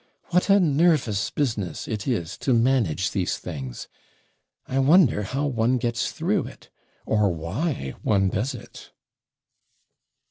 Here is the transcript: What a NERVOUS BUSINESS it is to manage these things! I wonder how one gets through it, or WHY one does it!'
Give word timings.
What 0.31 0.49
a 0.49 0.59
NERVOUS 0.59 1.29
BUSINESS 1.29 1.87
it 1.87 2.07
is 2.07 2.35
to 2.39 2.55
manage 2.55 3.11
these 3.11 3.37
things! 3.37 3.87
I 4.65 4.79
wonder 4.79 5.21
how 5.21 5.45
one 5.45 5.77
gets 5.77 6.11
through 6.11 6.45
it, 6.47 6.71
or 7.05 7.29
WHY 7.31 7.93
one 8.01 8.29
does 8.29 8.55
it!' 8.55 8.89